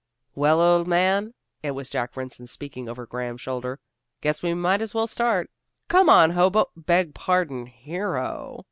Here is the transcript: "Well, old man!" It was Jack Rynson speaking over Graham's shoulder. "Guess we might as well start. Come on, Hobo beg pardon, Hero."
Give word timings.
"Well, 0.33 0.59
old 0.59 0.87
man!" 0.87 1.35
It 1.61 1.75
was 1.77 1.87
Jack 1.87 2.15
Rynson 2.15 2.47
speaking 2.49 2.89
over 2.89 3.05
Graham's 3.05 3.41
shoulder. 3.41 3.79
"Guess 4.21 4.41
we 4.41 4.55
might 4.55 4.81
as 4.81 4.95
well 4.95 5.05
start. 5.05 5.51
Come 5.89 6.09
on, 6.09 6.31
Hobo 6.31 6.71
beg 6.75 7.13
pardon, 7.13 7.67
Hero." 7.67 8.57